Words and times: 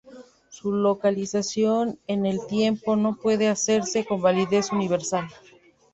Su 0.49 0.71
localización 0.71 1.99
en 2.07 2.25
el 2.25 2.43
tiempo 2.47 2.95
no 2.95 3.17
puede 3.17 3.49
hacerse 3.49 4.03
con 4.03 4.19
validez 4.19 4.71
universal. 4.71 5.27